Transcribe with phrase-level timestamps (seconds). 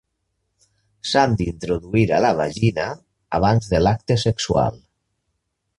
[1.09, 2.89] S'han d'introduir a la vagina
[3.41, 4.83] abans de l'acte sexual.